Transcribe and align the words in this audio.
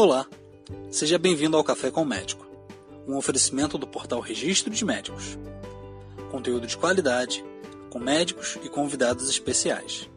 Olá, 0.00 0.28
seja 0.92 1.18
bem-vindo 1.18 1.56
ao 1.56 1.64
Café 1.64 1.90
com 1.90 2.02
o 2.02 2.06
Médico, 2.06 2.46
um 3.04 3.16
oferecimento 3.16 3.76
do 3.76 3.84
portal 3.84 4.20
Registro 4.20 4.72
de 4.72 4.84
Médicos. 4.84 5.36
Conteúdo 6.30 6.68
de 6.68 6.76
qualidade, 6.76 7.44
com 7.90 7.98
médicos 7.98 8.60
e 8.62 8.68
convidados 8.68 9.28
especiais. 9.28 10.08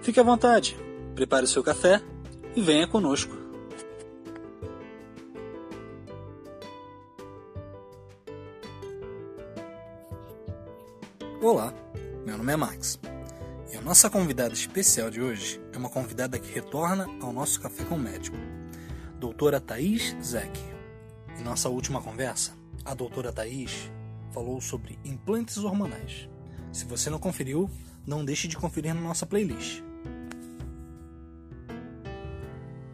Fique 0.00 0.18
à 0.18 0.22
vontade, 0.22 0.78
prepare 1.14 1.44
o 1.44 1.46
seu 1.46 1.62
café 1.62 2.00
e 2.56 2.62
venha 2.62 2.88
conosco. 2.88 3.36
Olá, 11.42 11.74
meu 12.24 12.38
nome 12.38 12.50
é 12.54 12.56
Max. 12.56 12.98
E 13.70 13.76
a 13.76 13.82
nossa 13.82 14.08
convidada 14.08 14.54
especial 14.54 15.10
de 15.10 15.20
hoje 15.20 15.60
é 15.74 15.76
uma 15.76 15.90
convidada 15.90 16.38
que 16.38 16.50
retorna 16.50 17.06
ao 17.20 17.30
nosso 17.30 17.60
Café 17.60 17.84
com 17.84 17.96
o 17.96 17.98
Médico 17.98 18.38
doutora 19.18 19.60
Thaís 19.60 20.16
Zeck. 20.22 20.58
Em 21.38 21.42
nossa 21.42 21.68
última 21.68 22.00
conversa, 22.00 22.52
a 22.84 22.94
doutora 22.94 23.32
Thaís 23.32 23.90
falou 24.32 24.60
sobre 24.60 24.98
implantes 25.04 25.58
hormonais. 25.58 26.28
Se 26.72 26.84
você 26.84 27.10
não 27.10 27.18
conferiu, 27.18 27.68
não 28.06 28.24
deixe 28.24 28.46
de 28.46 28.56
conferir 28.56 28.94
na 28.94 29.00
nossa 29.00 29.26
playlist. 29.26 29.82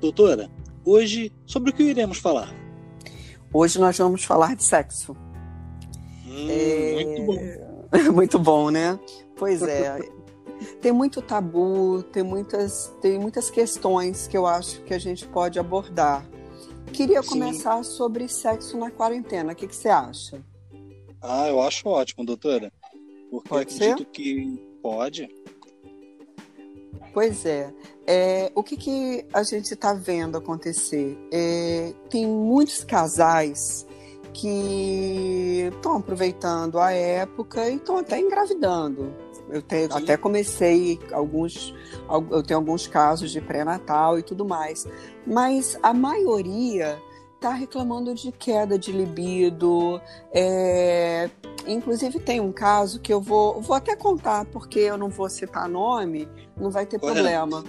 Doutora, 0.01 0.51
hoje 0.85 1.33
sobre 1.47 1.71
o 1.71 1.73
que 1.75 1.83
iremos 1.83 2.19
falar? 2.19 2.53
Hoje 3.53 3.79
nós 3.79 3.97
vamos 3.97 4.25
falar 4.25 4.57
de 4.57 4.65
sexo. 4.65 5.17
Hum, 6.27 6.49
é... 6.49 7.05
Muito 7.05 7.23
bom. 7.23 7.39
muito 8.13 8.39
bom, 8.39 8.71
né? 8.71 8.99
Pois 9.37 9.61
é. 9.63 9.99
Tem 10.81 10.93
muito 10.93 11.21
tabu, 11.23 12.03
tem 12.05 12.23
muitas, 12.23 12.95
tem 13.01 13.19
muitas 13.19 13.51
questões 13.51 14.27
que 14.27 14.37
eu 14.37 14.47
acho 14.47 14.83
que 14.83 14.95
a 14.95 14.99
gente 14.99 15.27
pode 15.27 15.59
abordar. 15.59 16.27
Queria 16.93 17.23
Sim. 17.23 17.31
começar 17.31 17.83
sobre 17.83 18.29
sexo 18.29 18.79
na 18.79 18.91
quarentena. 18.91 19.53
O 19.53 19.57
que, 19.57 19.67
que, 19.67 19.75
você 19.75 19.89
acha? 19.89 20.45
Ah, 21.21 21.49
eu 21.49 21.61
acho 21.61 21.89
ótimo, 21.89 22.25
doutora. 22.25 22.73
Porque 23.31 23.49
pode 23.49 23.75
acredito 23.75 23.99
ser? 23.99 24.05
que 24.07 24.79
pode. 24.83 25.29
Pois 27.13 27.47
é. 27.47 27.73
é 28.07 28.53
o 28.55 28.63
que, 28.63 28.77
que 28.77 29.27
a 29.33 29.43
gente 29.43 29.73
está 29.73 29.95
vendo 29.95 30.37
acontecer? 30.37 31.17
É, 31.33 31.93
tem 32.11 32.27
muitos 32.27 32.85
casais 32.85 33.87
que 34.33 35.71
estão 35.73 35.97
aproveitando 35.97 36.79
a 36.79 36.93
época 36.93 37.69
e 37.69 37.77
estão 37.77 37.99
até 37.99 38.19
engravidando. 38.19 39.24
Eu 39.49 39.63
tenho, 39.63 39.95
até 39.95 40.17
comecei 40.17 40.99
alguns, 41.13 41.75
eu 42.31 42.43
tenho 42.43 42.59
alguns 42.59 42.87
casos 42.87 43.31
de 43.31 43.41
pré-natal 43.41 44.19
e 44.19 44.23
tudo 44.23 44.45
mais, 44.45 44.87
mas 45.27 45.79
a 45.83 45.93
maioria 45.93 46.99
está 47.45 47.51
reclamando 47.51 48.15
de 48.15 48.33
queda 48.33 48.79
de 48.79 48.91
libido. 48.91 50.01
É... 50.33 51.29
Inclusive 51.67 52.19
tem 52.19 52.41
um 52.41 52.53
caso 52.53 53.01
que 53.01 53.13
eu 53.13 53.21
vou, 53.21 53.61
vou 53.61 53.77
até 53.77 53.95
contar, 53.95 54.47
porque 54.47 54.81
eu 54.81 54.97
não 54.97 55.09
vou 55.09 55.29
citar 55.29 55.69
nome, 55.69 56.29
não 56.57 56.71
vai 56.71 56.87
ter 56.87 56.99
Correto. 56.99 57.21
problema. 57.21 57.65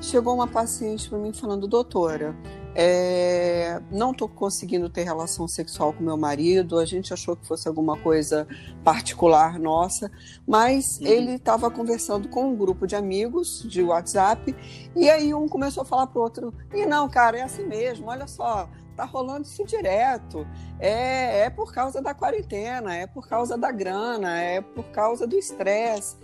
Chegou 0.00 0.34
uma 0.34 0.46
paciente 0.46 1.08
para 1.08 1.18
mim 1.18 1.32
falando, 1.32 1.66
doutora, 1.66 2.34
é, 2.74 3.80
não 3.90 4.12
estou 4.12 4.28
conseguindo 4.28 4.88
ter 4.88 5.02
relação 5.02 5.48
sexual 5.48 5.92
com 5.92 6.04
meu 6.04 6.16
marido. 6.16 6.78
A 6.78 6.84
gente 6.84 7.12
achou 7.12 7.36
que 7.36 7.46
fosse 7.46 7.68
alguma 7.68 7.96
coisa 7.96 8.46
particular 8.84 9.58
nossa, 9.58 10.10
mas 10.46 10.98
uhum. 10.98 11.06
ele 11.06 11.34
estava 11.34 11.70
conversando 11.70 12.28
com 12.28 12.46
um 12.46 12.56
grupo 12.56 12.86
de 12.86 12.94
amigos 12.94 13.64
de 13.68 13.82
WhatsApp 13.82 14.54
e 14.94 15.08
aí 15.10 15.34
um 15.34 15.48
começou 15.48 15.82
a 15.82 15.86
falar 15.86 16.06
pro 16.06 16.22
outro: 16.22 16.54
e 16.72 16.86
não, 16.86 17.08
cara, 17.08 17.38
é 17.38 17.42
assim 17.42 17.66
mesmo. 17.66 18.08
Olha 18.08 18.26
só, 18.26 18.68
tá 18.96 19.04
rolando 19.04 19.42
isso 19.42 19.64
direto. 19.64 20.46
É, 20.78 21.40
é 21.40 21.50
por 21.50 21.72
causa 21.72 22.00
da 22.00 22.14
quarentena, 22.14 22.94
é 22.94 23.06
por 23.06 23.28
causa 23.28 23.56
da 23.56 23.70
grana, 23.70 24.40
é 24.40 24.60
por 24.60 24.84
causa 24.90 25.26
do 25.26 25.36
estresse. 25.36 26.16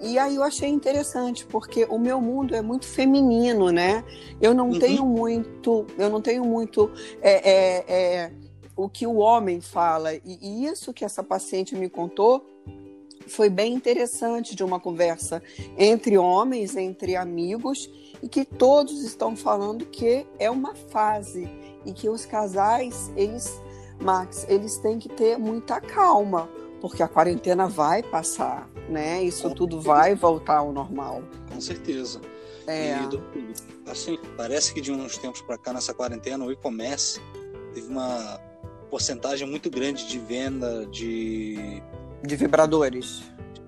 E 0.00 0.18
aí 0.18 0.36
eu 0.36 0.42
achei 0.42 0.68
interessante, 0.68 1.46
porque 1.46 1.84
o 1.86 1.98
meu 1.98 2.20
mundo 2.20 2.54
é 2.54 2.60
muito 2.60 2.86
feminino, 2.86 3.70
né? 3.70 4.04
Eu 4.40 4.52
não 4.52 4.70
uhum. 4.70 4.78
tenho 4.78 5.06
muito, 5.06 5.86
eu 5.96 6.10
não 6.10 6.20
tenho 6.20 6.44
muito 6.44 6.90
é, 7.22 7.50
é, 7.50 7.84
é, 7.88 8.32
o 8.76 8.88
que 8.88 9.06
o 9.06 9.16
homem 9.16 9.60
fala. 9.60 10.14
E, 10.14 10.20
e 10.24 10.66
isso 10.66 10.92
que 10.92 11.04
essa 11.04 11.22
paciente 11.22 11.74
me 11.74 11.88
contou 11.88 12.44
foi 13.26 13.48
bem 13.48 13.74
interessante 13.74 14.54
de 14.54 14.62
uma 14.62 14.78
conversa 14.78 15.42
entre 15.76 16.16
homens, 16.18 16.76
entre 16.76 17.16
amigos, 17.16 17.90
e 18.22 18.28
que 18.28 18.44
todos 18.44 19.02
estão 19.02 19.34
falando 19.34 19.86
que 19.86 20.26
é 20.38 20.50
uma 20.50 20.74
fase 20.74 21.48
e 21.84 21.92
que 21.92 22.08
os 22.08 22.24
casais, 22.24 23.10
eles, 23.16 23.60
Max, 24.00 24.46
eles 24.48 24.76
têm 24.78 24.98
que 24.98 25.08
ter 25.08 25.38
muita 25.38 25.80
calma 25.80 26.48
porque 26.88 27.02
a 27.02 27.08
quarentena 27.08 27.66
vai 27.66 28.00
passar, 28.00 28.70
né? 28.88 29.20
Isso 29.20 29.50
tudo 29.50 29.80
vai 29.80 30.14
voltar 30.14 30.58
ao 30.58 30.72
normal. 30.72 31.20
Com 31.52 31.60
certeza. 31.60 32.20
É. 32.64 32.94
E, 32.94 33.90
assim, 33.90 34.16
parece 34.36 34.72
que 34.72 34.80
de 34.80 34.92
uns 34.92 35.18
tempos 35.18 35.40
para 35.40 35.58
cá, 35.58 35.72
nessa 35.72 35.92
quarentena, 35.92 36.44
o 36.44 36.52
e-commerce 36.52 37.20
teve 37.74 37.88
uma 37.88 38.40
porcentagem 38.88 39.50
muito 39.50 39.68
grande 39.68 40.06
de 40.06 40.16
venda 40.20 40.86
de... 40.86 41.82
De 42.22 42.36
vibradores. 42.36 43.24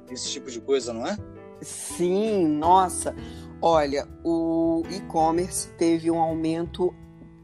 Esse 0.09 0.31
tipo 0.31 0.49
de 0.49 0.61
coisa, 0.61 0.93
não 0.93 1.05
é? 1.05 1.19
Sim, 1.61 2.47
nossa. 2.47 3.17
Olha, 3.61 4.07
o 4.23 4.85
e-commerce 4.91 5.71
teve 5.77 6.09
um 6.09 6.21
aumento 6.21 6.95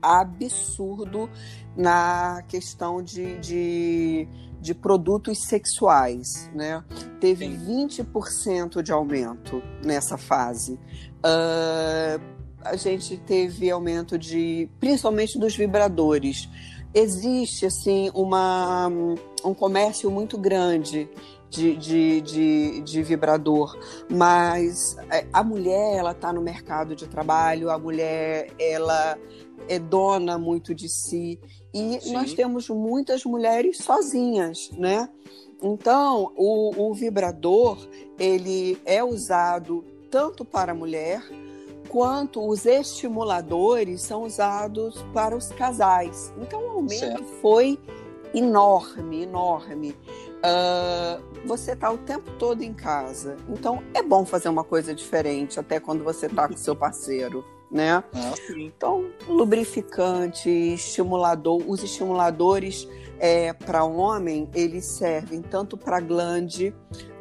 absurdo 0.04 1.30
na 1.76 2.42
questão 2.48 3.02
de, 3.02 3.38
de 3.38 4.28
de 4.64 4.74
produtos 4.74 5.42
sexuais, 5.42 6.50
né? 6.54 6.82
Teve 7.20 7.44
Sim. 7.44 7.86
20% 7.86 8.80
de 8.80 8.92
aumento 8.92 9.62
nessa 9.84 10.16
fase. 10.16 10.80
Uh, 11.18 12.18
a 12.64 12.74
gente 12.74 13.18
teve 13.18 13.70
aumento 13.70 14.18
de, 14.18 14.66
principalmente 14.80 15.38
dos 15.38 15.54
vibradores. 15.54 16.48
Existe 16.94 17.66
assim 17.66 18.10
uma, 18.14 18.88
um 19.44 19.52
comércio 19.52 20.10
muito 20.10 20.38
grande 20.38 21.10
de, 21.50 21.76
de, 21.76 22.20
de, 22.22 22.80
de, 22.80 23.02
vibrador, 23.02 23.78
mas 24.10 24.96
é, 25.10 25.26
a 25.30 25.44
mulher 25.44 25.98
ela 25.98 26.12
está 26.12 26.32
no 26.32 26.40
mercado 26.40 26.96
de 26.96 27.06
trabalho, 27.06 27.70
a 27.70 27.78
mulher 27.78 28.48
ela 28.58 29.18
é 29.68 29.78
dona 29.78 30.38
muito 30.38 30.74
de 30.74 30.88
si 30.88 31.38
e 31.72 32.00
Sim. 32.00 32.12
nós 32.12 32.32
temos 32.32 32.68
muitas 32.68 33.24
mulheres 33.24 33.78
sozinhas, 33.78 34.70
né? 34.78 35.08
Então, 35.62 36.32
o, 36.36 36.88
o 36.90 36.94
vibrador, 36.94 37.78
ele 38.18 38.78
é 38.84 39.02
usado 39.02 39.84
tanto 40.10 40.44
para 40.44 40.72
a 40.72 40.74
mulher, 40.74 41.22
quanto 41.88 42.46
os 42.46 42.66
estimuladores 42.66 44.02
são 44.02 44.22
usados 44.22 45.02
para 45.12 45.36
os 45.36 45.48
casais. 45.48 46.32
Então, 46.40 46.60
o 46.60 46.70
aumento 46.70 46.98
certo. 46.98 47.24
foi 47.40 47.78
enorme, 48.34 49.22
enorme. 49.22 49.90
Uh, 49.90 51.46
você 51.46 51.72
está 51.72 51.90
o 51.90 51.98
tempo 51.98 52.30
todo 52.38 52.62
em 52.62 52.74
casa, 52.74 53.36
então 53.48 53.82
é 53.94 54.02
bom 54.02 54.26
fazer 54.26 54.48
uma 54.48 54.62
coisa 54.62 54.94
diferente, 54.94 55.58
até 55.58 55.80
quando 55.80 56.04
você 56.04 56.26
está 56.26 56.46
com 56.46 56.56
seu 56.56 56.76
parceiro 56.76 57.44
né? 57.74 58.04
Ah, 58.14 58.34
então, 58.56 59.10
lubrificante, 59.26 60.48
estimulador, 60.48 61.60
os 61.68 61.82
estimuladores 61.82 62.88
é, 63.18 63.52
para 63.52 63.82
homem, 63.82 64.48
eles 64.54 64.84
servem 64.84 65.42
tanto 65.42 65.76
para 65.76 65.98
glande 65.98 66.72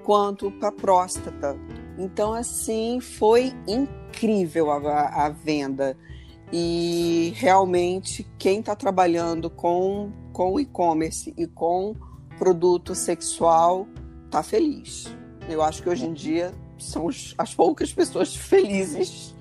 quanto 0.03 0.52
para 0.52 0.72
próstata. 0.72 1.58
Então, 1.97 2.34
assim, 2.34 3.00
foi 3.00 3.52
incrível 3.67 4.70
a, 4.70 5.26
a 5.26 5.29
venda. 5.29 5.97
E 6.52 7.34
realmente, 7.35 8.23
quem 8.38 8.59
está 8.59 8.76
trabalhando 8.76 9.50
com, 9.50 10.11
com 10.32 10.59
e-commerce 10.59 11.34
e 11.35 11.47
com 11.47 11.96
produto 12.38 12.94
sexual 12.94 13.88
está 14.26 14.44
feliz. 14.44 15.08
Eu 15.50 15.64
acho 15.64 15.82
que 15.82 15.90
hoje 15.90 16.05
em 16.05 16.14
dia 16.14 16.53
são 16.78 17.09
as 17.40 17.55
poucas 17.55 17.91
pessoas 17.91 18.35
felizes 18.38 19.34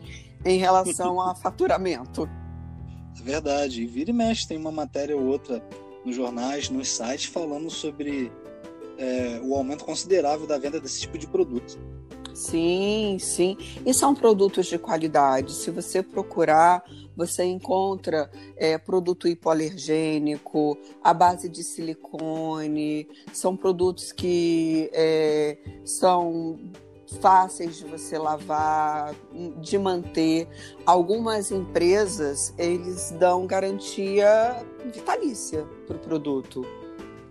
em 0.45 0.59
relação 0.59 1.21
a 1.21 1.35
faturamento. 1.37 2.29
É 3.19 3.23
verdade. 3.23 3.83
E 3.83 3.87
vira 3.87 4.11
e 4.11 4.13
mexe, 4.13 4.47
tem 4.47 4.59
uma 4.59 4.73
matéria 4.73 5.17
ou 5.17 5.25
outra 5.25 5.63
nos 6.05 6.17
jornais, 6.17 6.69
nos 6.69 6.89
sites, 6.89 7.27
falando 7.27 7.71
sobre 7.71 8.33
é, 8.99 9.41
o 9.43 9.55
aumento 9.55 9.85
considerável 9.85 10.47
da 10.47 10.59
venda 10.59 10.81
desse 10.81 11.01
tipo 11.01 11.17
de 11.19 11.27
produto. 11.27 11.79
Sim, 12.35 13.19
sim. 13.21 13.57
E 13.85 13.93
são 13.93 14.15
produtos 14.15 14.67
de 14.67 14.79
qualidade. 14.79 15.53
Se 15.53 15.71
você 15.71 16.03
procurar, 16.03 16.83
você 17.17 17.45
encontra 17.45 18.31
é, 18.57 18.79
produto 18.79 19.29
hipoalergênico, 19.29 20.79
a 21.03 21.13
base 21.13 21.49
de 21.49 21.63
silicone, 21.63 23.07
são 23.33 23.57
produtos 23.57 24.13
que 24.13 24.91
é, 24.95 25.59
são 25.85 26.59
fáceis 27.19 27.77
de 27.77 27.85
você 27.85 28.19
lavar, 28.19 29.15
de 29.61 29.79
manter. 29.79 30.49
Algumas 30.87 31.51
empresas, 31.51 32.55
eles 32.59 33.11
dão 33.19 33.47
garantia 33.47 34.65
vitalícia 34.93 35.67
para 35.87 35.97
o 35.97 36.01
produto. 36.01 36.67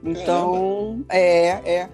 Então, 0.03 1.05
é, 1.09 1.47
é, 1.47 1.89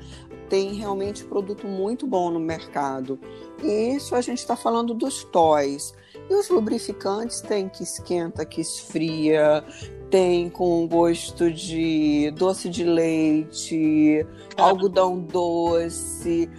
tem 0.49 0.73
realmente 0.73 1.25
produto 1.25 1.67
muito 1.67 2.07
bom 2.07 2.31
no 2.31 2.39
mercado. 2.39 3.19
E 3.63 3.95
isso 3.95 4.15
a 4.15 4.21
gente 4.21 4.39
está 4.39 4.55
falando 4.55 4.93
dos 4.93 5.23
toys. 5.25 5.93
E 6.29 6.33
os 6.33 6.49
lubrificantes 6.49 7.41
tem 7.41 7.69
que 7.69 7.83
esquenta, 7.83 8.45
que 8.45 8.61
esfria, 8.61 9.63
tem 10.09 10.49
com 10.49 10.87
gosto 10.87 11.51
de 11.51 12.31
doce 12.31 12.69
de 12.69 12.83
leite, 12.83 14.25
algodão 14.55 15.19
doce, 15.19 16.49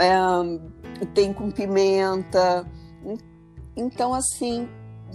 é, 0.00 0.60
tem 1.14 1.32
com 1.32 1.50
pimenta. 1.50 2.66
Então, 3.76 4.14
assim, 4.14 4.68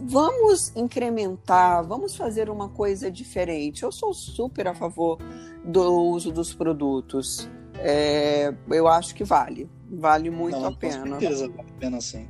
vamos 0.03 0.75
incrementar, 0.75 1.85
vamos 1.85 2.15
fazer 2.15 2.49
uma 2.49 2.69
coisa 2.69 3.09
diferente. 3.11 3.83
Eu 3.83 3.91
sou 3.91 4.13
super 4.13 4.67
a 4.67 4.73
favor 4.73 5.17
do 5.63 5.81
uso 6.09 6.31
dos 6.31 6.53
produtos. 6.53 7.49
É, 7.75 8.53
eu 8.69 8.87
acho 8.87 9.15
que 9.15 9.23
vale. 9.23 9.69
Vale 9.91 10.29
muito 10.29 10.59
Não, 10.59 10.67
a 10.67 10.71
pena. 10.71 10.99
Com 10.99 11.19
certeza, 11.19 11.47
vale 11.47 11.69
a 11.69 11.79
pena 11.79 12.01
sim. 12.01 12.27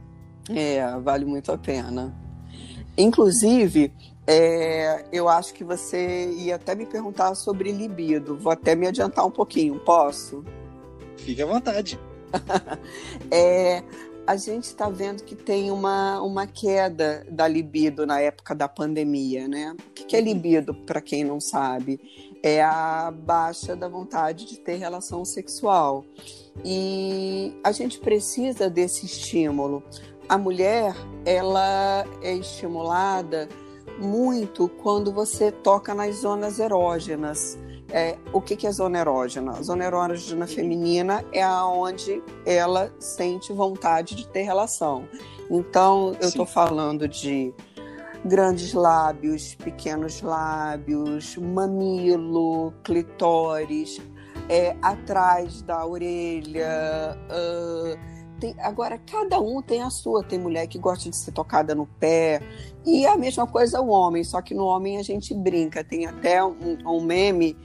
É, 0.49 0.97
vale 0.99 1.25
muito 1.25 1.51
a 1.51 1.57
pena. 1.57 2.15
Inclusive, 2.97 3.93
é, 4.25 5.05
eu 5.11 5.27
acho 5.27 5.53
que 5.53 5.63
você 5.63 6.31
ia 6.31 6.55
até 6.55 6.75
me 6.75 6.85
perguntar 6.85 7.33
sobre 7.35 7.71
libido. 7.71 8.37
Vou 8.37 8.51
até 8.51 8.75
me 8.75 8.87
adiantar 8.87 9.25
um 9.25 9.31
pouquinho, 9.31 9.79
posso? 9.79 10.43
Fique 11.17 11.41
à 11.41 11.45
vontade. 11.45 11.99
é, 13.31 13.83
a 14.29 14.35
gente 14.35 14.65
está 14.65 14.89
vendo 14.89 15.23
que 15.23 15.35
tem 15.35 15.71
uma, 15.71 16.21
uma 16.21 16.45
queda 16.45 17.25
da 17.31 17.47
libido 17.47 18.05
na 18.05 18.19
época 18.21 18.53
da 18.53 18.67
pandemia, 18.67 19.47
né? 19.47 19.75
O 19.89 19.91
que, 19.91 20.05
que 20.05 20.15
é 20.15 20.21
libido, 20.21 20.73
para 20.73 21.01
quem 21.01 21.23
não 21.23 21.39
sabe? 21.39 21.99
É 22.43 22.61
a 22.63 23.11
baixa 23.11 23.75
da 23.75 23.87
vontade 23.87 24.45
de 24.45 24.59
ter 24.59 24.75
relação 24.75 25.25
sexual. 25.25 26.05
E 26.63 27.53
a 27.63 27.71
gente 27.71 27.99
precisa 27.99 28.69
desse 28.69 29.05
estímulo. 29.05 29.83
A 30.27 30.37
mulher, 30.37 30.95
ela 31.25 32.05
é 32.21 32.33
estimulada 32.33 33.49
muito 33.99 34.69
quando 34.81 35.11
você 35.11 35.51
toca 35.51 35.93
nas 35.93 36.17
zonas 36.17 36.59
erógenas. 36.59 37.57
É, 37.91 38.17
o 38.31 38.39
que, 38.39 38.55
que 38.55 38.67
é 38.67 38.71
zona 38.71 38.99
erógena? 38.99 39.51
A 39.51 39.61
zona 39.63 39.83
erógena 39.85 40.45
feminina 40.45 41.25
é 41.33 41.41
aonde 41.41 42.21
ela 42.45 42.93
sente 42.99 43.51
vontade 43.51 44.15
de 44.15 44.27
ter 44.27 44.43
relação. 44.43 45.07
Então, 45.49 46.15
eu 46.21 46.27
estou 46.27 46.45
falando 46.45 47.07
de 47.07 47.51
grandes 48.23 48.73
lábios, 48.73 49.55
pequenos 49.55 50.21
lábios, 50.21 51.35
mamilo, 51.37 52.71
clitóris, 52.83 53.99
é, 54.47 54.75
atrás 54.81 55.63
da 55.63 55.83
orelha. 55.85 57.17
Uh, 57.27 58.18
tem, 58.39 58.55
agora, 58.59 58.97
cada 58.97 59.39
um 59.39 59.61
tem 59.61 59.81
a 59.81 59.89
sua. 59.89 60.23
Tem 60.23 60.39
mulher 60.39 60.67
que 60.67 60.79
gosta 60.79 61.09
de 61.09 61.15
ser 61.15 61.31
tocada 61.31 61.75
no 61.75 61.85
pé. 61.85 62.41
E 62.85 63.05
a 63.05 63.15
mesma 63.17 63.45
coisa 63.45 63.81
o 63.81 63.89
homem, 63.89 64.23
só 64.23 64.41
que 64.41 64.53
no 64.53 64.65
homem 64.65 64.97
a 64.97 65.03
gente 65.03 65.33
brinca. 65.33 65.83
Tem 65.83 66.05
até 66.05 66.43
um, 66.43 66.77
um 66.85 67.01
meme 67.01 67.55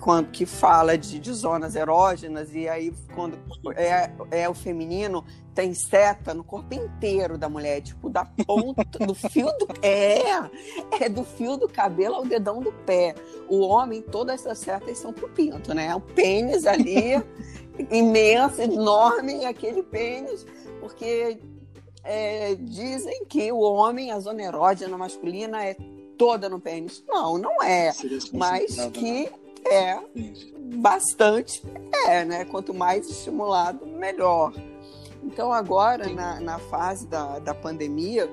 quando, 0.00 0.30
que 0.30 0.46
fala 0.46 0.96
de, 0.96 1.20
de, 1.20 1.32
zonas 1.32 1.76
erógenas, 1.76 2.54
e 2.54 2.66
aí 2.66 2.92
quando 3.14 3.38
é, 3.76 4.10
é 4.30 4.48
o 4.48 4.54
feminino, 4.54 5.24
tem 5.54 5.74
seta 5.74 6.32
no 6.32 6.42
corpo 6.42 6.74
inteiro 6.74 7.36
da 7.36 7.48
mulher, 7.48 7.82
tipo, 7.82 8.08
da 8.08 8.24
ponta, 8.24 8.98
do 8.98 9.14
fio 9.14 9.46
do. 9.58 9.68
É, 9.82 11.04
é 11.04 11.08
do 11.08 11.22
fio 11.22 11.56
do 11.56 11.68
cabelo 11.68 12.14
ao 12.14 12.24
dedão 12.24 12.60
do 12.60 12.72
pé. 12.72 13.14
O 13.48 13.60
homem, 13.60 14.00
todas 14.00 14.40
essas 14.40 14.58
setas 14.58 14.98
são 14.98 15.12
pro 15.12 15.28
pinto, 15.28 15.74
né? 15.74 15.94
O 15.94 16.00
pênis 16.00 16.66
ali 16.66 17.22
imenso, 17.90 18.60
enorme, 18.60 19.44
aquele 19.44 19.82
pênis, 19.82 20.46
porque 20.80 21.38
é, 22.04 22.54
dizem 22.54 23.24
que 23.26 23.50
o 23.52 23.60
homem, 23.60 24.10
a 24.10 24.20
zona 24.20 24.42
erógena 24.42 24.96
masculina 24.96 25.64
é 25.64 25.76
toda 26.16 26.48
no 26.48 26.60
pênis. 26.60 27.02
Não, 27.08 27.38
não 27.38 27.62
é. 27.62 27.92
Mas 28.32 28.76
que 28.92 29.30
é 29.70 29.98
bastante, 30.76 31.62
é, 32.06 32.24
né? 32.24 32.44
Quanto 32.44 32.72
mais 32.72 33.08
estimulado, 33.08 33.86
melhor. 33.86 34.52
Então, 35.22 35.52
agora, 35.52 36.08
na, 36.08 36.40
na 36.40 36.58
fase 36.58 37.06
da, 37.06 37.38
da 37.38 37.54
pandemia, 37.54 38.28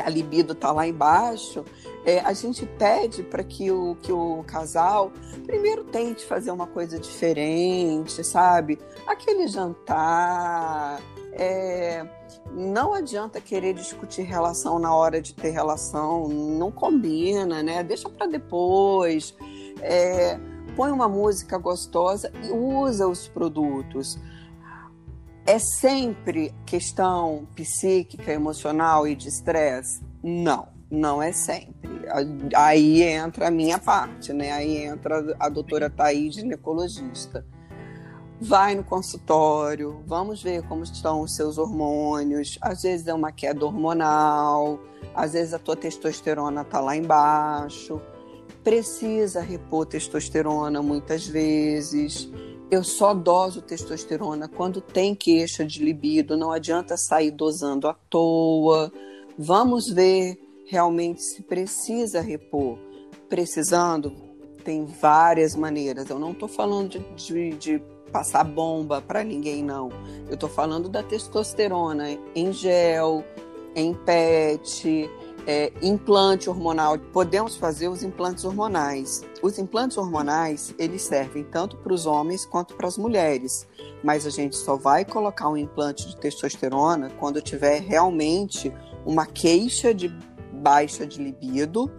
que 0.00 0.06
a 0.06 0.08
libido 0.08 0.54
está 0.54 0.72
lá 0.72 0.86
embaixo, 0.86 1.64
é, 2.04 2.20
a 2.20 2.32
gente 2.32 2.64
pede 2.64 3.22
para 3.22 3.44
que 3.44 3.70
o, 3.70 3.96
que 4.00 4.10
o 4.10 4.42
casal 4.46 5.12
primeiro 5.46 5.84
tente 5.84 6.24
fazer 6.24 6.50
uma 6.50 6.66
coisa 6.66 6.98
diferente, 6.98 8.24
sabe? 8.24 8.78
Aquele 9.06 9.46
jantar. 9.46 11.00
É, 11.32 12.04
não 12.52 12.94
adianta 12.94 13.40
querer 13.40 13.74
discutir 13.74 14.22
relação 14.22 14.78
na 14.78 14.94
hora 14.94 15.20
de 15.20 15.34
ter 15.34 15.50
relação, 15.50 16.28
não 16.28 16.72
combina, 16.72 17.62
né? 17.62 17.82
Deixa 17.82 18.08
para 18.08 18.26
depois. 18.26 19.34
É, 19.82 20.38
põe 20.74 20.90
uma 20.90 21.08
música 21.08 21.58
gostosa 21.58 22.32
e 22.42 22.50
usa 22.50 23.06
os 23.06 23.28
produtos. 23.28 24.18
É 25.50 25.58
sempre 25.58 26.54
questão 26.64 27.44
psíquica, 27.56 28.30
emocional 28.30 29.08
e 29.08 29.16
de 29.16 29.26
estresse? 29.26 30.00
Não, 30.22 30.68
não 30.88 31.20
é 31.20 31.32
sempre. 31.32 31.90
Aí 32.54 33.02
entra 33.02 33.48
a 33.48 33.50
minha 33.50 33.76
parte, 33.76 34.32
né? 34.32 34.52
Aí 34.52 34.76
entra 34.84 35.36
a 35.40 35.48
doutora 35.48 35.90
Thaís, 35.90 36.36
ginecologista. 36.36 37.44
Vai 38.40 38.76
no 38.76 38.84
consultório, 38.84 40.04
vamos 40.06 40.40
ver 40.40 40.62
como 40.68 40.84
estão 40.84 41.20
os 41.20 41.34
seus 41.34 41.58
hormônios. 41.58 42.56
Às 42.60 42.82
vezes 42.82 43.08
é 43.08 43.12
uma 43.12 43.32
queda 43.32 43.66
hormonal, 43.66 44.78
às 45.12 45.32
vezes 45.32 45.52
a 45.52 45.58
tua 45.58 45.74
testosterona 45.74 46.60
está 46.60 46.78
lá 46.78 46.94
embaixo. 46.94 48.00
Precisa 48.62 49.40
repor 49.40 49.84
testosterona 49.84 50.80
muitas 50.80 51.26
vezes 51.26 52.30
eu 52.70 52.84
só 52.84 53.12
doso 53.12 53.60
testosterona 53.60 54.48
quando 54.48 54.80
tem 54.80 55.14
queixa 55.14 55.64
de 55.64 55.82
libido, 55.82 56.36
não 56.36 56.52
adianta 56.52 56.96
sair 56.96 57.30
dosando 57.30 57.88
à 57.88 57.94
toa. 58.08 58.92
Vamos 59.36 59.88
ver 59.88 60.38
realmente 60.66 61.20
se 61.22 61.42
precisa 61.42 62.20
repor. 62.20 62.78
Precisando, 63.28 64.12
tem 64.64 64.86
várias 64.86 65.56
maneiras. 65.56 66.08
Eu 66.08 66.18
não 66.18 66.30
estou 66.30 66.48
falando 66.48 66.90
de, 66.90 66.98
de, 67.16 67.50
de 67.56 67.82
passar 68.12 68.44
bomba 68.44 69.00
para 69.00 69.24
ninguém, 69.24 69.64
não. 69.64 69.88
Eu 70.28 70.34
estou 70.34 70.48
falando 70.48 70.88
da 70.88 71.02
testosterona 71.02 72.08
em 72.34 72.52
gel, 72.52 73.24
em 73.74 73.94
PET, 73.94 75.10
é, 75.46 75.72
implante 75.82 76.48
hormonal. 76.48 76.98
Podemos 76.98 77.56
fazer 77.56 77.88
os 77.88 78.02
implantes 78.02 78.44
hormonais. 78.44 79.22
Os 79.42 79.58
implantes 79.58 79.96
hormonais, 79.96 80.74
eles 80.78 81.02
servem 81.02 81.44
tanto 81.44 81.76
para 81.76 81.92
os 81.92 82.06
homens 82.06 82.44
quanto 82.44 82.74
para 82.74 82.86
as 82.86 82.98
mulheres. 82.98 83.66
Mas 84.02 84.26
a 84.26 84.30
gente 84.30 84.56
só 84.56 84.76
vai 84.76 85.04
colocar 85.04 85.48
um 85.48 85.56
implante 85.56 86.08
de 86.08 86.16
testosterona 86.16 87.10
quando 87.18 87.40
tiver 87.40 87.80
realmente 87.80 88.72
uma 89.04 89.26
queixa 89.26 89.94
de 89.94 90.08
baixa 90.52 91.06
de 91.06 91.22
libido 91.22 91.90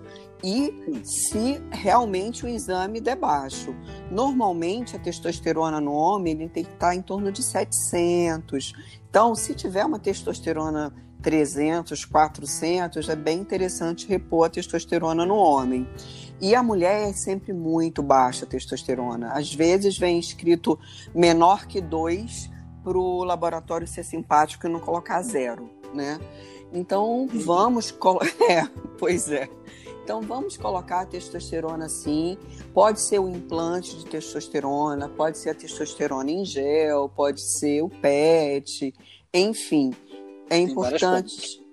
e 0.44 1.02
se 1.04 1.62
realmente 1.70 2.46
o 2.46 2.48
exame 2.48 3.00
der 3.00 3.16
baixo. 3.16 3.76
Normalmente, 4.10 4.96
a 4.96 5.00
testosterona 5.00 5.80
no 5.80 5.94
homem 5.94 6.34
ele 6.34 6.50
tem 6.50 6.64
que 6.64 6.74
estar 6.74 6.96
em 6.96 7.02
torno 7.02 7.32
de 7.32 7.44
700. 7.44 8.74
Então, 9.10 9.36
se 9.36 9.54
tiver 9.54 9.86
uma 9.86 10.00
testosterona 10.00 10.94
300, 11.22 12.06
400, 12.06 13.10
é 13.10 13.16
bem 13.16 13.40
interessante 13.40 14.08
repor 14.08 14.48
a 14.48 14.50
testosterona 14.50 15.26
no 15.26 15.36
homem. 15.36 15.88
E 16.42 16.56
a 16.56 16.64
mulher 16.64 17.10
é 17.10 17.14
sempre 17.14 17.54
muito 17.54 18.02
baixa 18.02 18.46
a 18.46 18.48
testosterona. 18.48 19.32
Às 19.34 19.54
vezes 19.54 19.98
vem 19.98 20.18
escrito 20.18 20.80
menor 21.14 21.68
que 21.68 21.80
2 21.80 22.50
para 22.84 22.98
o 22.98 23.24
laboratório 23.24 23.88
ser 23.88 24.04
simpático 24.04 24.66
e 24.66 24.70
não 24.70 24.80
colocar 24.80 25.22
zero, 25.22 25.70
né? 25.94 26.20
Então 26.74 27.28
vamos. 27.32 27.94
É, 28.50 28.68
pois 28.98 29.32
é. 29.32 29.48
Então 30.04 30.22
vamos 30.22 30.58
colocar 30.58 31.02
a 31.02 31.06
testosterona 31.06 31.88
sim. 31.88 32.38
Pode 32.74 33.00
ser 33.00 33.20
o 33.20 33.30
implante 33.30 33.96
de 33.98 34.06
testosterona, 34.06 35.08
pode 35.08 35.38
ser 35.38 35.52
a 35.52 35.56
testosterona 35.56 36.32
em 36.32 36.44
gel, 36.44 37.08
pode 37.08 37.40
ser 37.40 37.84
o 37.84 37.90
PET, 37.90 38.94
enfim. 39.34 39.94
É 40.52 40.58
importante. 40.58 41.64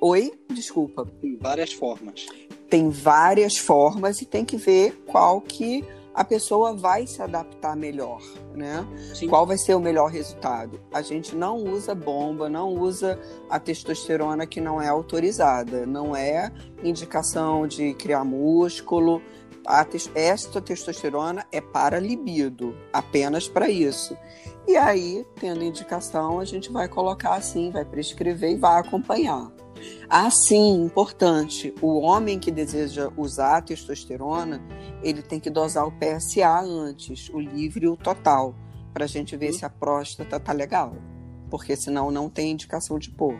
Oi? 0.00 0.32
Desculpa. 0.50 1.06
Tem 1.20 1.36
várias 1.36 1.72
formas. 1.74 2.26
Tem 2.70 2.88
várias 2.88 3.58
formas 3.58 4.22
e 4.22 4.24
tem 4.24 4.42
que 4.42 4.56
ver 4.56 5.02
qual 5.06 5.38
que 5.40 5.84
a 6.14 6.24
pessoa 6.24 6.74
vai 6.74 7.06
se 7.06 7.20
adaptar 7.20 7.76
melhor, 7.76 8.22
né? 8.54 8.86
Sim. 9.14 9.28
Qual 9.28 9.46
vai 9.46 9.58
ser 9.58 9.74
o 9.74 9.80
melhor 9.80 10.10
resultado? 10.10 10.80
A 10.90 11.02
gente 11.02 11.36
não 11.36 11.58
usa 11.58 11.94
bomba, 11.94 12.48
não 12.48 12.70
usa 12.70 13.20
a 13.50 13.60
testosterona 13.60 14.46
que 14.46 14.58
não 14.58 14.80
é 14.80 14.88
autorizada, 14.88 15.84
não 15.84 16.16
é 16.16 16.50
indicação 16.82 17.66
de 17.66 17.92
criar 17.92 18.24
músculo. 18.24 19.20
Esta 20.14 20.60
testosterona 20.60 21.46
é 21.52 21.60
para 21.60 21.98
libido, 21.98 22.74
apenas 22.92 23.46
para 23.46 23.68
isso. 23.68 24.16
E 24.66 24.76
aí, 24.76 25.24
tendo 25.38 25.62
indicação, 25.62 26.40
a 26.40 26.44
gente 26.44 26.70
vai 26.72 26.88
colocar 26.88 27.34
assim, 27.34 27.70
vai 27.70 27.84
prescrever 27.84 28.52
e 28.52 28.56
vai 28.56 28.80
acompanhar. 28.80 29.52
Assim, 30.08 30.82
importante, 30.82 31.72
o 31.80 31.98
homem 32.00 32.38
que 32.38 32.50
deseja 32.50 33.10
usar 33.16 33.58
a 33.58 33.62
testosterona, 33.62 34.60
ele 35.02 35.22
tem 35.22 35.38
que 35.38 35.50
dosar 35.50 35.86
o 35.86 35.92
PSA 35.92 36.60
antes, 36.60 37.28
o 37.30 37.38
livre 37.38 37.84
e 37.84 37.88
o 37.88 37.96
total, 37.96 38.54
para 38.92 39.04
a 39.04 39.08
gente 39.08 39.36
ver 39.36 39.52
uhum. 39.52 39.58
se 39.58 39.64
a 39.64 39.70
próstata 39.70 40.40
tá 40.40 40.52
legal. 40.52 40.96
Porque 41.50 41.76
senão 41.76 42.10
não 42.10 42.28
tem 42.28 42.50
indicação 42.50 42.98
de 42.98 43.10
pôr. 43.10 43.36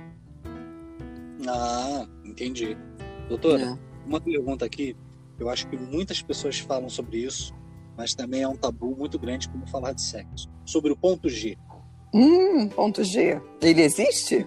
Ah, 1.49 2.07
entendi. 2.25 2.77
Doutora, 3.29 3.63
é. 3.63 3.79
uma 4.07 4.21
pergunta 4.21 4.65
aqui. 4.65 4.97
Eu 5.39 5.49
acho 5.49 5.67
que 5.67 5.77
muitas 5.77 6.23
pessoas 6.23 6.59
falam 6.59 6.89
sobre 6.89 7.19
isso, 7.19 7.53
mas 7.97 8.15
também 8.15 8.43
é 8.43 8.49
um 8.49 8.57
tabu 8.57 8.95
muito 8.97 9.19
grande 9.19 9.49
como 9.49 9.67
falar 9.67 9.93
de 9.93 10.03
sexo. 10.03 10.49
Sobre 10.65 10.93
o 10.93 10.97
ponto 10.97 11.29
G. 11.29 11.57
Hum, 12.15 12.69
ponto 12.69 13.03
G. 13.05 13.41
Ele 13.61 13.83
existe? 13.83 14.47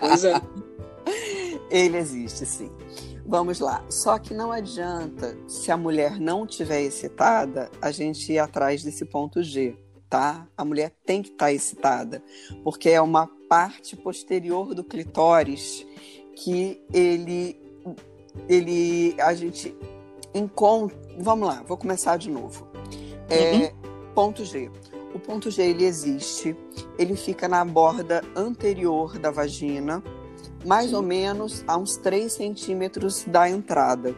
Pois 0.00 0.24
é. 0.24 0.34
Ele 1.70 1.96
existe, 1.96 2.44
sim. 2.44 2.70
Vamos 3.24 3.60
lá. 3.60 3.84
Só 3.88 4.18
que 4.18 4.34
não 4.34 4.50
adianta, 4.50 5.36
se 5.46 5.70
a 5.70 5.76
mulher 5.76 6.18
não 6.18 6.44
estiver 6.44 6.82
excitada, 6.82 7.70
a 7.80 7.92
gente 7.92 8.32
ir 8.32 8.38
atrás 8.38 8.82
desse 8.82 9.04
ponto 9.04 9.42
G, 9.42 9.76
tá? 10.08 10.48
A 10.56 10.64
mulher 10.64 10.92
tem 11.06 11.22
que 11.22 11.28
estar 11.28 11.46
tá 11.46 11.52
excitada, 11.52 12.22
porque 12.64 12.90
é 12.90 13.00
uma 13.00 13.28
parte 13.48 13.96
posterior 13.96 14.74
do 14.74 14.82
clitóris 14.82 15.86
que 16.34 16.82
ele, 16.92 17.56
ele, 18.48 19.14
a 19.20 19.32
gente 19.34 19.76
encontra. 20.34 20.96
Vamos 21.18 21.48
lá, 21.48 21.62
vou 21.66 21.76
começar 21.76 22.16
de 22.16 22.30
novo. 22.30 22.66
É, 23.28 23.52
uhum. 23.52 23.70
Ponto 24.14 24.44
G. 24.44 24.70
O 25.14 25.18
ponto 25.18 25.50
G 25.50 25.62
ele 25.62 25.84
existe, 25.84 26.56
ele 26.98 27.16
fica 27.16 27.48
na 27.48 27.64
borda 27.64 28.22
anterior 28.36 29.18
da 29.18 29.30
vagina, 29.30 30.02
mais 30.64 30.92
ou 30.92 31.02
menos 31.02 31.64
a 31.66 31.76
uns 31.76 31.96
3 31.96 32.32
centímetros 32.32 33.24
da 33.24 33.48
entrada. 33.48 34.14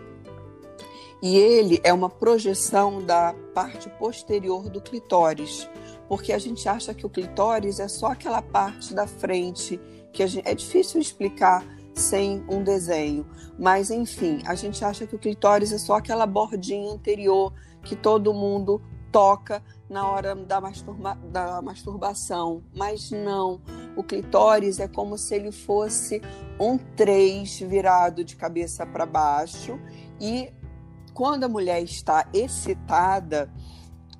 E 1.23 1.37
ele 1.37 1.81
é 1.85 1.93
uma 1.93 2.11
projeção 2.11 3.01
da 3.01 3.35
parte 3.55 3.89
posterior 3.91 4.69
do 4.69 4.81
clitóris, 4.81 5.69
porque 6.09 6.33
a 6.33 6.39
gente 6.39 6.69
acha 6.69 6.93
que 6.93 7.07
o 7.07 7.11
clitóris 7.11 7.79
é 7.79 7.89
só 7.89 8.09
aquela 8.09 8.43
parte 8.43 8.93
da 8.93 9.07
frente 9.07 9.81
que 10.13 10.27
gente, 10.27 10.47
é 10.47 10.55
difícil 10.55 11.01
explicar 11.01 11.65
sem 11.95 12.45
um 12.49 12.63
desenho, 12.63 13.27
mas 13.59 13.91
enfim, 13.91 14.41
a 14.47 14.55
gente 14.55 14.85
acha 14.85 15.07
que 15.07 15.15
o 15.15 15.19
clitóris 15.19 15.73
é 15.73 15.79
só 15.79 15.97
aquela 15.97 16.27
bordinha 16.27 16.93
anterior 16.93 17.53
que 17.83 17.95
todo 17.95 18.33
mundo 18.33 18.81
toca 19.11 19.63
na 19.89 20.09
hora 20.09 20.35
da, 20.35 20.61
masturba 20.61 21.15
da 21.31 21.61
masturbação, 21.61 22.63
mas 22.75 23.11
não. 23.11 23.61
O 23.95 24.03
clitóris 24.03 24.81
é 24.81 24.89
como 24.89 25.19
se 25.19 25.35
ele 25.35 25.53
fosse 25.53 26.23
um 26.59 26.79
três 26.79 27.61
virado 27.61 28.25
de 28.25 28.35
cabeça 28.35 28.87
para 28.87 29.05
baixo 29.05 29.79
e 30.19 30.51
quando 31.13 31.45
a 31.45 31.49
mulher 31.49 31.83
está 31.83 32.27
excitada, 32.33 33.53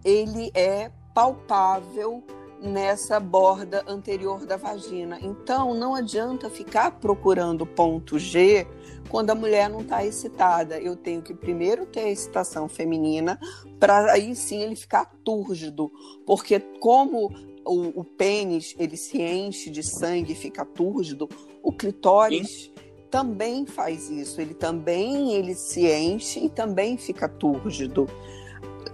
ele 0.05 0.51
é 0.53 0.91
palpável 1.15 2.23
nessa 2.63 3.19
borda 3.19 3.83
anterior 3.89 4.47
da 4.47 4.57
vagina. 4.57 5.19
Então, 5.21 5.75
não 5.75 5.97
adianta 5.97 6.49
ficar 6.49 6.93
procurando 6.93 7.67
ponto 7.67 8.19
G 8.19 8.67
quando 9.09 9.31
a 9.31 9.35
mulher 9.35 9.69
não 9.69 9.81
está 9.81 10.05
excitada. 10.05 10.79
Eu 10.79 10.97
tenho 10.97 11.21
que 11.21 11.35
primeiro 11.35 11.85
ter 11.85 12.01
a 12.01 12.11
excitação 12.11 12.69
feminina 12.69 13.39
para 13.81 14.13
aí 14.13 14.35
sim 14.37 14.63
ele 14.63 14.77
ficar 14.77 15.13
túrgido, 15.25 15.91
porque 16.25 16.61
como 16.81 17.35
o, 17.65 18.01
o, 18.01 18.05
pênis 18.05 18.75
ele 18.79 18.97
se 18.97 19.21
enche 19.21 19.69
de 19.69 19.83
sangue 19.83 20.33
e 20.33 20.37
fica 20.37 20.65
túrgido, 20.65 21.29
o 21.63 21.73
clitóris 21.73 22.49
sim. 22.49 22.73
também 23.11 23.67
faz 23.67 24.09
isso. 24.09 24.41
Ele 24.41 24.55
também 24.55 25.35
ele 25.35 25.55
se 25.57 25.91
enche 25.93 26.45
e 26.45 26.49
também 26.49 26.97
fica 26.97 27.29
túrgido. 27.29 28.09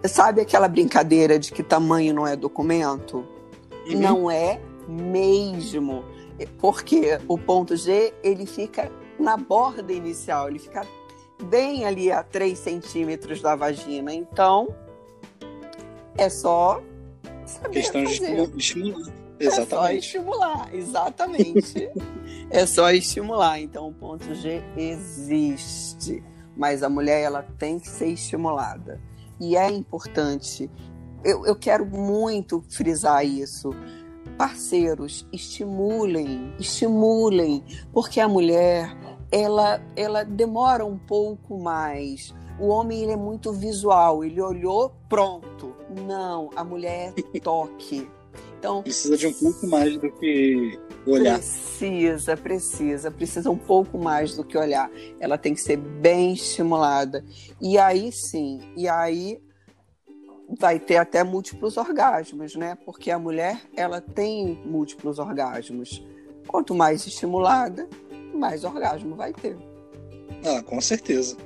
Sabe 0.04 0.40
aquela 0.40 0.68
brincadeira 0.68 1.38
de 1.38 1.52
que 1.52 1.62
tamanho 1.62 2.14
não 2.14 2.26
é 2.26 2.34
documento? 2.34 3.37
Uhum. 3.88 4.00
Não 4.00 4.30
é 4.30 4.60
mesmo. 4.88 6.04
Porque 6.58 7.18
o 7.26 7.36
ponto 7.36 7.76
G 7.76 8.14
ele 8.22 8.46
fica 8.46 8.90
na 9.18 9.36
borda 9.36 9.92
inicial, 9.92 10.48
ele 10.48 10.58
fica 10.58 10.86
bem 11.44 11.84
ali 11.84 12.10
a 12.10 12.22
3 12.22 12.58
centímetros 12.58 13.40
da 13.40 13.56
vagina. 13.56 14.12
Então, 14.12 14.74
é 16.16 16.28
só 16.28 16.82
saber 17.46 17.70
Questão 17.70 18.04
fazer. 18.04 18.46
de 18.46 18.58
estimular. 18.58 19.12
Exatamente. 19.40 19.56
É 19.60 19.66
só 19.66 19.92
estimular, 19.92 20.74
exatamente. 20.74 21.90
é 22.50 22.66
só 22.66 22.90
estimular. 22.90 23.60
Então, 23.60 23.88
o 23.88 23.94
ponto 23.94 24.34
G 24.34 24.62
existe. 24.76 26.22
Mas 26.56 26.82
a 26.82 26.88
mulher, 26.88 27.22
ela 27.22 27.42
tem 27.56 27.78
que 27.78 27.88
ser 27.88 28.08
estimulada. 28.08 29.00
E 29.40 29.56
é 29.56 29.70
importante 29.70 30.68
eu, 31.24 31.46
eu 31.46 31.56
quero 31.56 31.84
muito 31.86 32.62
frisar 32.68 33.24
isso. 33.24 33.70
Parceiros, 34.36 35.26
estimulem, 35.32 36.54
estimulem, 36.58 37.64
porque 37.92 38.20
a 38.20 38.28
mulher 38.28 38.96
ela, 39.30 39.80
ela 39.96 40.24
demora 40.24 40.84
um 40.84 40.98
pouco 40.98 41.58
mais. 41.58 42.34
O 42.58 42.68
homem 42.68 43.02
ele 43.02 43.12
é 43.12 43.16
muito 43.16 43.52
visual, 43.52 44.24
ele 44.24 44.40
olhou, 44.40 44.92
pronto. 45.08 45.74
Não, 46.06 46.50
a 46.56 46.64
mulher 46.64 47.14
é 47.34 47.40
toque. 47.40 48.08
Então, 48.58 48.82
precisa 48.82 49.16
de 49.16 49.26
um 49.28 49.32
pouco 49.32 49.66
mais 49.68 49.96
do 49.96 50.10
que 50.10 50.78
olhar. 51.06 51.38
Precisa, 51.38 52.36
precisa, 52.36 53.10
precisa 53.10 53.50
um 53.50 53.56
pouco 53.56 53.96
mais 53.98 54.34
do 54.34 54.42
que 54.44 54.58
olhar. 54.58 54.90
Ela 55.20 55.38
tem 55.38 55.54
que 55.54 55.60
ser 55.60 55.76
bem 55.76 56.32
estimulada. 56.32 57.24
E 57.60 57.78
aí 57.78 58.10
sim, 58.10 58.60
e 58.76 58.88
aí 58.88 59.40
vai 60.58 60.78
ter 60.78 60.96
até 60.96 61.22
múltiplos 61.22 61.76
orgasmos, 61.76 62.54
né? 62.54 62.76
Porque 62.84 63.10
a 63.10 63.18
mulher, 63.18 63.60
ela 63.76 64.00
tem 64.00 64.58
múltiplos 64.64 65.18
orgasmos. 65.18 66.02
Quanto 66.46 66.74
mais 66.74 67.06
estimulada, 67.06 67.86
mais 68.32 68.64
orgasmo 68.64 69.14
vai 69.14 69.32
ter. 69.32 69.56
Ah, 70.44 70.62
com 70.62 70.80
certeza. 70.80 71.36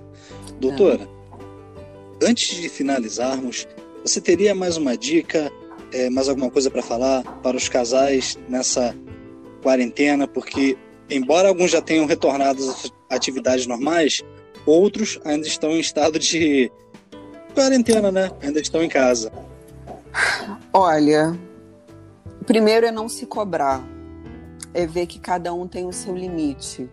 Doutora, 0.61 1.09
é. 2.21 2.26
antes 2.26 2.56
de 2.56 2.68
finalizarmos, 2.68 3.66
você 4.04 4.21
teria 4.21 4.54
mais 4.54 4.76
uma 4.76 4.97
dica, 4.97 5.50
é, 5.92 6.09
mais 6.09 6.28
alguma 6.28 6.50
coisa 6.50 6.71
para 6.71 6.82
falar 6.82 7.23
para 7.42 7.56
os 7.56 7.68
casais 7.68 8.38
nessa 8.49 8.94
quarentena? 9.62 10.28
Porque, 10.28 10.76
embora 11.11 11.49
alguns 11.49 11.71
já 11.71 11.80
tenham 11.80 12.06
retornado 12.06 12.62
às 12.62 12.92
atividades 13.11 13.66
normais, 13.66 14.23
outros 14.64 15.18
ainda 15.25 15.47
estão 15.47 15.73
em 15.73 15.80
estado 15.80 16.18
de 16.18 16.71
quarentena, 17.52 18.11
né? 18.11 18.30
Ainda 18.42 18.61
estão 18.61 18.82
em 18.82 18.88
casa. 18.88 19.32
Olha, 20.73 21.38
primeiro 22.47 22.87
é 22.87 22.92
não 22.92 23.09
se 23.09 23.26
cobrar, 23.26 23.85
é 24.75 24.87
ver 24.87 25.06
que 25.06 25.18
cada 25.18 25.52
um 25.52 25.66
tem 25.66 25.87
o 25.87 25.92
seu 25.92 26.16
limite. 26.16 26.88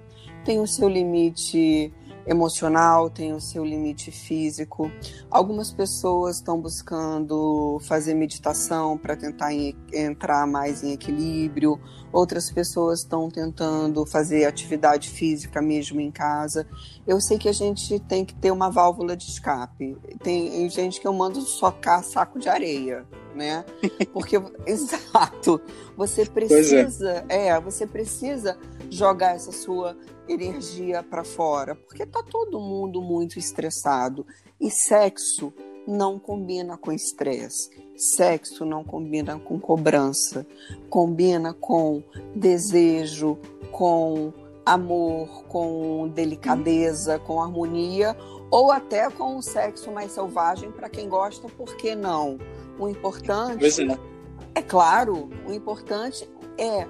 Tem 0.46 0.60
o 0.60 0.68
seu 0.68 0.88
limite 0.88 1.94
emocional, 2.26 3.10
tem 3.10 3.34
o 3.34 3.40
seu 3.40 3.64
limite 3.64 4.12
físico. 4.12 4.92
Algumas 5.30 5.72
pessoas 5.72 6.38
estão 6.38 6.60
buscando 6.60 7.80
fazer 7.82 8.14
meditação 8.14 8.98
para 8.98 9.16
tentar 9.16 9.52
entrar 9.94 10.46
mais 10.46 10.84
em 10.84 10.92
equilíbrio, 10.92 11.80
outras 12.12 12.52
pessoas 12.52 13.00
estão 13.00 13.30
tentando 13.30 14.06
fazer 14.06 14.46
atividade 14.46 15.10
física 15.10 15.62
mesmo 15.62 16.00
em 16.00 16.12
casa. 16.12 16.68
Eu 17.08 17.20
sei 17.20 17.38
que 17.38 17.50
a 17.50 17.54
gente 17.54 18.00
tem 18.00 18.26
que 18.26 18.36
ter 18.36 18.52
uma 18.52 18.70
válvula 18.70 19.16
de 19.16 19.26
escape. 19.26 19.98
Tem 20.22 20.70
gente 20.70 21.00
que 21.00 21.08
eu 21.08 21.14
mando 21.14 21.42
socar 21.42 22.04
saco 22.04 22.40
de 22.40 22.50
areia, 22.50 23.06
né? 23.36 23.66
Porque 24.14 24.42
exato, 24.66 25.62
você 25.96 26.24
é. 26.24 26.26
precisa, 26.26 27.26
é. 27.30 27.48
é, 27.48 27.60
você 27.60 27.86
precisa 27.86 28.58
jogar 28.90 29.36
essa 29.36 29.52
sua 29.52 29.98
energia 30.28 31.04
para 31.04 31.24
fora, 31.24 31.76
porque 31.76 32.06
tá 32.06 32.24
todo 32.24 32.60
mundo 32.60 33.02
muito 33.02 33.38
estressado 33.38 34.26
e 34.60 34.70
sexo 34.70 35.54
não 35.88 36.20
combina 36.20 36.78
com 36.78 36.92
estresse. 36.92 37.70
Sexo 37.96 38.64
não 38.64 38.84
combina 38.84 39.40
com 39.40 39.60
cobrança, 39.60 40.46
combina 40.90 41.54
com 41.54 42.04
desejo, 42.36 43.38
com 43.72 44.32
amor, 44.66 45.46
com 45.46 46.08
delicadeza, 46.10 47.18
com 47.20 47.42
harmonia, 47.42 48.16
ou 48.52 48.72
até 48.72 49.10
com 49.10 49.38
um 49.38 49.42
sexo 49.42 49.92
mais 49.92 50.12
selvagem 50.12 50.72
para 50.72 50.90
quem 50.90 51.10
gosta, 51.10 51.48
por 51.50 51.76
que 51.76 51.96
não? 51.96 52.38
O 52.78 52.88
importante 52.88 53.66
é. 53.66 54.60
é 54.60 54.62
claro, 54.62 55.30
o 55.48 55.54
importante 55.54 56.30
é 56.58 56.88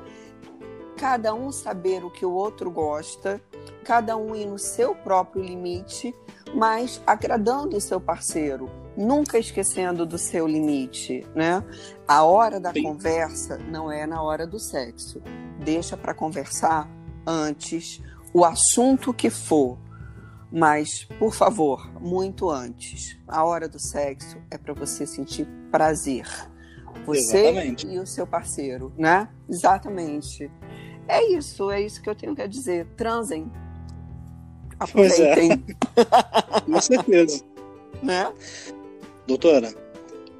cada 1.00 1.34
um 1.34 1.50
saber 1.50 2.04
o 2.04 2.12
que 2.12 2.26
o 2.26 2.34
outro 2.34 2.70
gosta, 2.70 3.42
cada 3.86 4.18
um 4.18 4.36
ir 4.36 4.46
no 4.46 4.60
seu 4.60 4.94
próprio 4.94 5.42
limite, 5.42 6.14
mas 6.54 7.02
agradando 7.08 7.78
o 7.78 7.82
seu 7.82 8.02
parceiro, 8.02 8.70
nunca 8.98 9.40
esquecendo 9.40 10.06
do 10.06 10.18
seu 10.18 10.46
limite, 10.46 11.26
né? 11.34 11.64
A 12.06 12.24
hora 12.26 12.60
da 12.60 12.74
Sim. 12.74 12.84
conversa 12.84 13.58
não 13.58 13.90
é 13.90 14.06
na 14.06 14.22
hora 14.22 14.46
do 14.46 14.60
sexo. 14.60 15.22
Deixa 15.64 15.96
para 15.96 16.14
conversar 16.14 16.90
antes 17.26 18.02
o 18.34 18.44
assunto 18.44 19.14
que 19.14 19.30
for, 19.30 19.78
mas 20.52 21.06
por 21.18 21.34
favor, 21.34 21.90
muito 22.02 22.50
antes. 22.50 23.18
A 23.26 23.46
hora 23.46 23.70
do 23.70 23.80
sexo 23.80 24.38
é 24.52 24.58
para 24.58 24.74
você 24.74 25.06
sentir 25.06 25.48
prazer. 25.72 26.28
Você 27.06 27.38
Exatamente. 27.38 27.88
e 27.88 28.00
o 28.00 28.06
seu 28.06 28.28
parceiro, 28.28 28.92
né? 28.98 29.30
Exatamente. 29.48 30.52
É 31.10 31.24
isso, 31.34 31.72
é 31.72 31.82
isso 31.82 32.02
que 32.02 32.10
eu 32.10 32.14
tenho 32.14 32.36
que 32.36 32.48
dizer. 32.48 32.86
Transem. 32.96 33.52
Aproveitem. 34.80 35.58
Pois 35.58 36.08
é. 36.08 36.62
Com 36.72 36.80
certeza. 36.82 37.44
né? 38.04 38.32
Doutora, 39.26 39.74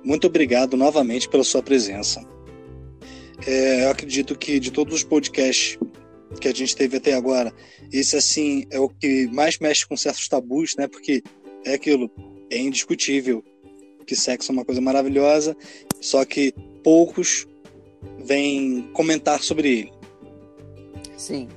muito 0.04 0.28
obrigado 0.28 0.78
novamente 0.78 1.28
pela 1.28 1.44
sua 1.44 1.64
presença. 1.64 2.24
É, 3.48 3.86
eu 3.86 3.90
acredito 3.90 4.38
que 4.38 4.60
de 4.60 4.70
todos 4.70 4.94
os 4.94 5.04
podcasts 5.04 5.80
que 6.40 6.48
a 6.48 6.54
gente 6.54 6.76
teve 6.76 6.98
até 6.98 7.14
agora, 7.14 7.52
esse 7.92 8.16
assim 8.16 8.66
é 8.70 8.80
o 8.80 8.90
que 8.90 9.28
mais 9.34 9.58
mexe 9.58 9.88
com 9.88 9.98
certos 9.98 10.28
tabus, 10.28 10.76
né? 10.78 10.88
Porque 10.88 11.24
é 11.66 11.74
aquilo, 11.74 12.12
é 12.52 12.60
indiscutível 12.60 13.44
que 14.06 14.16
sexo 14.16 14.52
é 14.52 14.54
uma 14.54 14.66
coisa 14.66 14.82
maravilhosa, 14.82 15.58
só 16.00 16.24
que 16.26 16.54
poucos 16.84 17.48
vêm 18.24 18.90
comentar 18.94 19.42
sobre 19.42 19.80
ele. 19.80 19.99
Sim. 21.20 21.50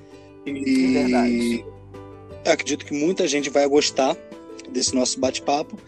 E 0.44 0.96
é 0.96 1.02
verdade. 1.04 1.64
acredito 2.44 2.84
que 2.84 2.92
muita 2.92 3.28
gente 3.28 3.48
vai 3.48 3.66
gostar 3.68 4.16
desse 4.68 4.92
nosso 4.92 5.20
bate-papo. 5.20 5.78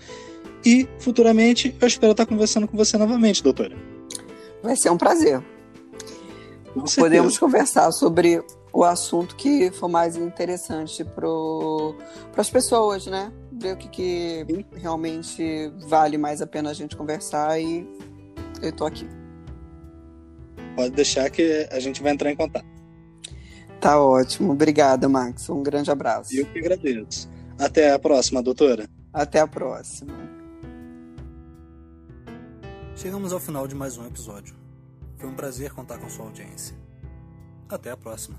E 0.65 0.89
futuramente 1.01 1.75
eu 1.81 1.89
espero 1.89 2.13
estar 2.13 2.25
conversando 2.25 2.69
com 2.69 2.77
você 2.77 2.97
novamente, 2.97 3.43
doutora. 3.43 3.77
Vai 4.63 4.77
ser 4.77 4.91
um 4.91 4.97
prazer. 4.97 5.43
Podemos 6.97 7.37
conversar 7.37 7.91
sobre 7.91 8.43
o 8.73 8.85
assunto 8.85 9.35
que 9.35 9.71
for 9.73 9.89
mais 9.89 10.17
interessante 10.17 11.05
para 11.05 11.27
as 12.37 12.49
pessoas, 12.49 13.07
né? 13.07 13.33
Ver 13.53 13.75
o 13.75 13.77
que, 13.77 13.89
que 13.89 14.65
realmente 14.77 15.71
vale 15.89 16.17
mais 16.17 16.41
a 16.41 16.47
pena 16.47 16.71
a 16.71 16.75
gente 16.75 16.97
conversar 16.97 17.61
e 17.61 17.87
eu 18.63 18.71
estou 18.71 18.87
aqui. 18.87 19.07
Pode 20.77 20.91
deixar 20.91 21.29
que 21.29 21.69
a 21.71 21.79
gente 21.81 22.03
vai 22.03 22.13
entrar 22.13 22.31
em 22.31 22.37
contato. 22.37 22.74
Tá 23.85 24.01
ótimo. 24.01 24.53
Obrigada, 24.53 25.07
Max. 25.11 25.51
Um 25.51 25.63
grande 25.63 25.91
abraço. 25.91 26.35
Eu 26.35 26.47
que 26.47 26.59
agradeço. 26.59 27.29
Até 27.59 27.93
a 27.93 27.99
próxima, 27.99 28.43
doutora. 28.43 28.89
Até 29.13 29.41
a 29.41 29.47
próxima. 29.47 30.15
Chegamos 32.97 33.31
ao 33.31 33.39
final 33.39 33.69
de 33.69 33.75
mais 33.75 33.99
um 33.99 34.07
episódio. 34.07 34.57
Foi 35.19 35.29
um 35.29 35.35
prazer 35.35 35.71
contar 35.75 35.99
com 35.99 36.09
sua 36.09 36.25
audiência. 36.25 36.75
Até 37.69 37.91
a 37.91 37.97
próxima. 37.97 38.39